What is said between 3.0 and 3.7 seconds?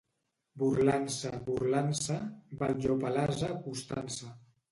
a l'ase